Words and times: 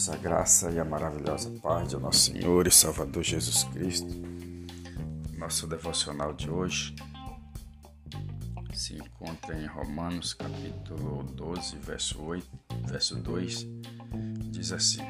todos 0.00 0.08
a 0.08 0.16
graça 0.16 0.70
e 0.70 0.78
a 0.78 0.84
maravilhosa 0.84 1.50
paz 1.60 1.90
de 1.90 1.96
nosso 1.98 2.20
Senhor 2.20 2.66
e 2.66 2.70
Salvador 2.70 3.22
Jesus 3.22 3.64
Cristo. 3.64 4.08
Nosso 5.36 5.66
devocional 5.66 6.32
de 6.32 6.48
hoje 6.48 6.94
se 8.72 8.94
encontra 8.94 9.54
em 9.54 9.66
Romanos 9.66 10.32
capítulo 10.32 11.22
12, 11.22 11.76
verso 11.76 12.22
8, 12.22 12.46
verso 12.86 13.16
2, 13.16 13.66
diz 14.50 14.72
assim: 14.72 15.02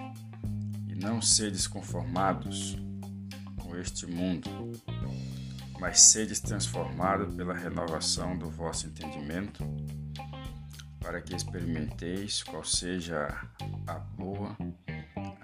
E 0.88 0.96
não 0.96 1.22
sedes 1.22 1.68
conformados 1.68 2.76
com 3.62 3.76
este 3.76 4.06
mundo, 4.06 4.50
mas 5.78 6.00
sedes 6.00 6.40
transformados 6.40 7.32
pela 7.32 7.54
renovação 7.54 8.36
do 8.36 8.50
vosso 8.50 8.88
entendimento 8.88 9.62
para 11.00 11.20
que 11.20 11.34
experimenteis 11.34 12.42
qual 12.42 12.62
seja 12.62 13.26
a 13.86 13.94
boa, 13.94 14.56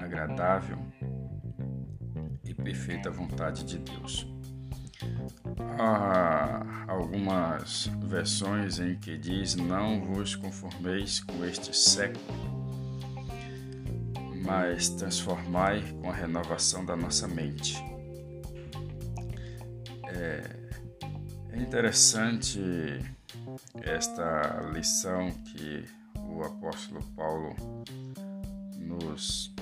agradável 0.07 0.79
e 2.45 2.55
perfeita 2.55 3.11
vontade 3.11 3.65
de 3.65 3.79
Deus. 3.79 4.27
Há 5.79 6.87
algumas 6.89 7.91
versões 8.05 8.79
em 8.79 8.97
que 8.97 9.19
diz: 9.19 9.57
Não 9.57 10.01
vos 10.01 10.35
conformeis 10.35 11.21
com 11.21 11.45
este 11.45 11.77
século, 11.77 12.25
mas 14.45 14.89
transformai 14.91 15.83
com 16.01 16.09
a 16.09 16.15
renovação 16.15 16.85
da 16.85 16.97
nossa 16.97 17.29
mente. 17.29 17.77
É, 20.09 20.43
é 21.51 21.59
interessante 21.59 22.61
esta 23.83 24.61
lição 24.73 25.31
que 25.45 25.85
o 26.29 26.43
apóstolo 26.43 27.03
Paulo 27.15 27.55
nos 28.79 29.56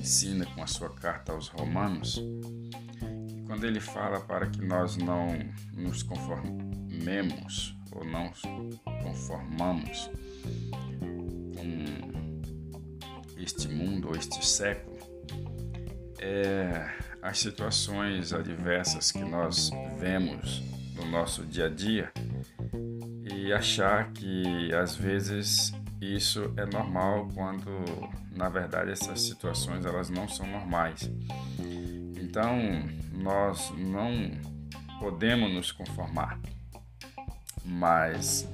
ensina 0.00 0.46
com 0.46 0.62
a 0.62 0.66
sua 0.66 0.88
carta 0.88 1.32
aos 1.32 1.48
Romanos, 1.48 2.18
quando 3.46 3.66
ele 3.66 3.80
fala 3.80 4.18
para 4.20 4.46
que 4.46 4.64
nós 4.64 4.96
não 4.96 5.28
nos 5.74 6.02
conformemos 6.02 7.76
ou 7.92 8.02
não 8.04 8.32
conformamos 9.02 10.10
com 11.54 12.10
este 13.36 13.68
mundo 13.68 14.08
ou 14.08 14.16
este 14.16 14.44
século, 14.44 14.96
é, 16.18 16.90
as 17.20 17.38
situações 17.38 18.32
adversas 18.32 19.12
que 19.12 19.22
nós 19.22 19.70
vemos 19.98 20.62
no 20.94 21.04
nosso 21.10 21.44
dia 21.44 21.66
a 21.66 21.68
dia 21.68 22.10
e 23.30 23.52
achar 23.52 24.10
que 24.12 24.72
às 24.74 24.96
vezes 24.96 25.72
isso 26.00 26.52
é 26.56 26.64
normal 26.64 27.28
quando 27.34 27.70
na 28.34 28.48
verdade 28.48 28.90
essas 28.90 29.20
situações 29.20 29.84
elas 29.84 30.08
não 30.08 30.26
são 30.28 30.46
normais. 30.46 31.10
Então 32.18 32.56
nós 33.12 33.70
não 33.76 34.30
podemos 34.98 35.52
nos 35.52 35.72
conformar, 35.72 36.38
mas 37.64 38.48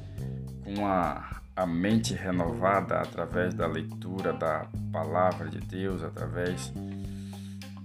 com 0.65 0.87
a, 0.87 1.41
a 1.55 1.67
mente 1.67 2.15
renovada 2.15 2.99
através 2.99 3.55
da 3.55 3.67
leitura 3.67 4.33
da 4.33 4.67
palavra 4.93 5.49
de 5.49 5.61
Deus, 5.61 6.03
através 6.03 6.73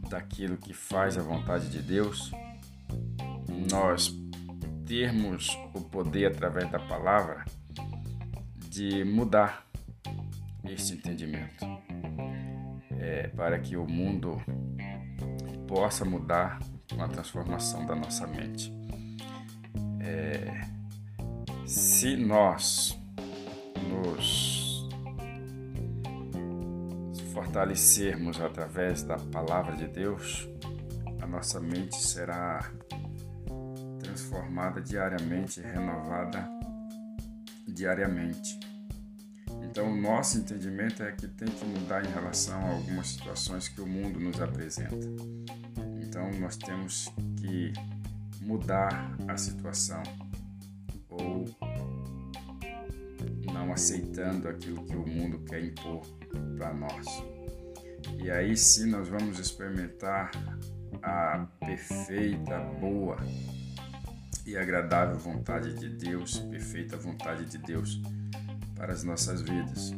daquilo 0.09 0.57
que 0.57 0.73
faz 0.73 1.17
a 1.17 1.21
vontade 1.21 1.69
de 1.69 1.81
Deus, 1.81 2.31
nós 3.69 4.11
termos 4.85 5.55
o 5.73 5.81
poder 5.81 6.25
através 6.25 6.69
da 6.69 6.79
palavra 6.79 7.45
de 8.71 9.03
mudar 9.03 9.67
este 10.63 10.93
entendimento, 10.93 11.65
é, 12.97 13.27
para 13.27 13.59
que 13.59 13.75
o 13.75 13.85
mundo 13.85 14.41
possa 15.67 16.05
mudar 16.05 16.57
com 16.89 17.03
a 17.03 17.07
transformação 17.09 17.85
da 17.85 17.93
nossa 17.93 18.25
mente. 18.25 18.73
É, 19.99 20.61
se 21.65 22.15
nós 22.15 22.97
nos 23.89 24.87
fortalecermos 27.33 28.39
através 28.39 29.03
da 29.03 29.17
palavra 29.17 29.75
de 29.75 29.87
Deus, 29.89 30.47
a 31.21 31.27
nossa 31.27 31.59
mente 31.59 31.97
será 31.97 32.71
transformada 33.99 34.79
diariamente, 34.79 35.59
renovada 35.59 36.47
diariamente. 37.71 38.59
Então, 39.63 39.91
o 39.91 39.95
nosso 39.95 40.37
entendimento 40.37 41.01
é 41.01 41.11
que 41.11 41.27
tem 41.27 41.47
que 41.47 41.65
mudar 41.65 42.03
em 42.03 42.11
relação 42.11 42.59
a 42.59 42.71
algumas 42.71 43.07
situações 43.07 43.69
que 43.69 43.79
o 43.79 43.87
mundo 43.87 44.19
nos 44.19 44.41
apresenta. 44.41 45.07
Então, 46.01 46.29
nós 46.39 46.57
temos 46.57 47.07
que 47.37 47.71
mudar 48.41 49.15
a 49.27 49.37
situação 49.37 50.03
ou 51.09 51.45
não 53.53 53.71
aceitando 53.71 54.49
aquilo 54.49 54.83
que 54.85 54.95
o 54.95 55.07
mundo 55.07 55.39
quer 55.45 55.63
impor 55.63 56.01
para 56.57 56.73
nós. 56.73 57.05
E 58.21 58.29
aí 58.29 58.57
sim 58.57 58.89
nós 58.89 59.07
vamos 59.07 59.39
experimentar 59.39 60.31
a 61.01 61.47
perfeita, 61.59 62.59
boa 62.79 63.17
e 64.45 64.57
agradável 64.57 65.17
vontade 65.17 65.73
de 65.75 65.89
Deus, 65.89 66.39
perfeita 66.39 66.97
vontade 66.97 67.45
de 67.45 67.57
Deus 67.57 68.01
para 68.75 68.93
as 68.93 69.03
nossas 69.03 69.41
vidas. 69.41 69.91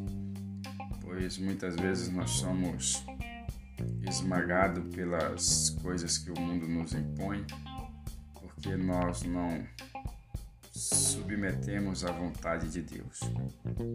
Pois 1.02 1.38
muitas 1.38 1.76
vezes 1.76 2.10
nós 2.10 2.30
somos 2.32 3.06
esmagados 4.08 4.94
pelas 4.94 5.70
coisas 5.82 6.18
que 6.18 6.32
o 6.32 6.40
mundo 6.40 6.68
nos 6.68 6.94
impõe, 6.94 7.46
porque 8.34 8.76
nós 8.76 9.24
não 9.24 9.66
submetemos 10.72 12.04
à 12.04 12.12
vontade 12.12 12.70
de 12.70 12.82
Deus. 12.82 13.20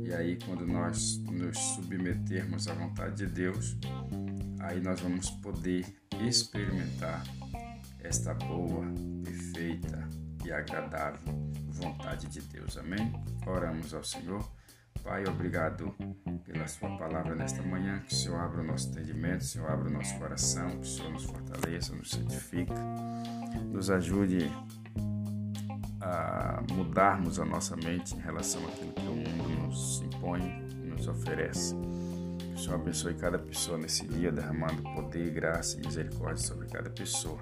E 0.04 0.15
aí, 0.15 0.38
quando 0.47 0.66
nós 0.66 1.19
nos 1.19 1.59
submetermos 1.59 2.69
à 2.69 2.75
vontade 2.75 3.16
de 3.16 3.26
Deus, 3.26 3.76
aí 4.60 4.80
nós 4.80 5.00
vamos 5.00 5.28
poder 5.30 5.84
experimentar 6.20 7.25
esta 8.00 8.32
boa, 8.32 8.86
perfeita, 9.25 10.07
e 10.48 10.53
agradável 10.53 11.20
vontade 11.66 12.26
de 12.26 12.41
Deus. 12.41 12.76
Amém? 12.76 13.12
Oramos 13.47 13.94
ao 13.94 14.03
Senhor. 14.03 14.44
Pai, 15.03 15.25
obrigado 15.26 15.94
pela 16.44 16.66
Sua 16.66 16.97
palavra 16.98 17.34
nesta 17.34 17.62
manhã. 17.62 18.00
Que 18.00 18.12
o 18.12 18.16
Senhor 18.16 18.41
abra 18.41 18.62
o 18.62 18.64
nosso 18.64 18.88
entendimento, 18.88 19.38
que 19.38 19.44
o 19.44 19.48
Senhor 19.48 19.70
abra 19.70 19.88
o 19.88 19.92
nosso 19.92 20.19
coração, 20.19 20.70
que 20.70 20.81
o 20.81 20.84
Senhor 20.84 21.12
nos 21.12 21.25
fortaleça, 21.25 21.94
nos 21.94 22.10
santifique, 22.10 22.72
nos 23.70 23.91
ajude 23.91 24.50
a 26.00 26.62
mudarmos 26.72 27.38
a 27.38 27.44
nossa 27.44 27.76
mente 27.76 28.15
em 28.15 28.20
relação 28.20 28.66
àquilo 28.66 28.92
que 28.92 29.06
o 29.06 29.15
mundo 29.15 29.66
nos 29.66 30.03
impõe 30.03 30.41
e 30.82 30.88
nos 30.88 31.06
oferece. 31.06 31.75
Que 32.38 32.54
o 32.54 32.59
Senhor 32.59 32.75
abençoe 32.75 33.15
cada 33.15 33.38
pessoa 33.38 33.78
nesse 33.78 34.06
dia, 34.06 34.32
derramando 34.32 34.82
poder, 34.82 35.30
graça 35.30 35.78
e 35.78 35.86
misericórdia 35.86 36.42
sobre 36.42 36.66
cada 36.66 36.91
pessoa 36.91 37.38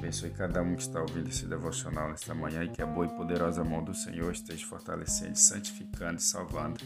Abençoe 0.00 0.30
cada 0.30 0.62
um 0.62 0.74
que 0.74 0.80
está 0.80 0.98
ouvindo 0.98 1.28
esse 1.28 1.44
devocional 1.44 2.08
nesta 2.08 2.34
manhã 2.34 2.64
e 2.64 2.70
que 2.70 2.80
a 2.80 2.86
boa 2.86 3.04
e 3.04 3.10
poderosa 3.10 3.62
mão 3.62 3.84
do 3.84 3.92
Senhor 3.92 4.32
esteja 4.32 4.66
fortalecendo, 4.66 5.36
santificando 5.36 6.18
e 6.18 6.22
salvando. 6.22 6.80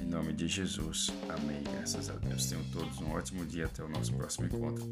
Em 0.00 0.04
nome 0.04 0.32
de 0.32 0.48
Jesus. 0.48 1.08
Amém. 1.28 1.62
Graças 1.62 2.10
a 2.10 2.14
Deus. 2.14 2.46
Tenham 2.46 2.64
todos 2.72 2.98
um 2.98 3.12
ótimo 3.12 3.46
dia. 3.46 3.66
Até 3.66 3.84
o 3.84 3.88
nosso 3.88 4.12
próximo 4.12 4.46
encontro. 4.46 4.84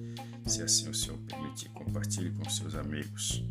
Se 0.47 0.63
assim 0.63 0.89
o 0.89 0.95
Senhor 0.95 1.19
permitir, 1.27 1.69
compartilhe 1.71 2.31
com 2.31 2.49
seus 2.49 2.77
amigos. 2.77 3.43